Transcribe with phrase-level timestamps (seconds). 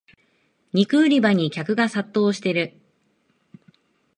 [0.73, 2.73] 肉売り場に客が殺到してる